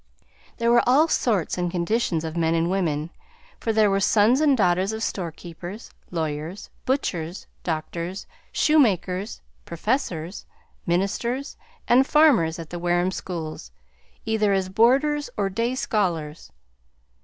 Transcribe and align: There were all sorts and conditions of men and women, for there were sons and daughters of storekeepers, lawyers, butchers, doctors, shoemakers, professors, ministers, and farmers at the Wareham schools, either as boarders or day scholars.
There 0.57 0.71
were 0.71 0.81
all 0.89 1.07
sorts 1.07 1.59
and 1.59 1.69
conditions 1.69 2.23
of 2.23 2.35
men 2.35 2.55
and 2.55 2.71
women, 2.71 3.11
for 3.59 3.71
there 3.71 3.87
were 3.91 3.99
sons 3.99 4.41
and 4.41 4.57
daughters 4.57 4.93
of 4.93 5.03
storekeepers, 5.03 5.91
lawyers, 6.09 6.71
butchers, 6.87 7.45
doctors, 7.63 8.25
shoemakers, 8.51 9.43
professors, 9.63 10.47
ministers, 10.87 11.55
and 11.87 12.07
farmers 12.07 12.57
at 12.57 12.71
the 12.71 12.79
Wareham 12.79 13.11
schools, 13.11 13.71
either 14.25 14.53
as 14.53 14.69
boarders 14.69 15.29
or 15.37 15.51
day 15.51 15.75
scholars. 15.75 16.51